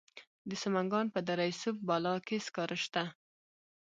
[0.49, 3.03] د سمنګان په دره صوف بالا کې سکاره شته.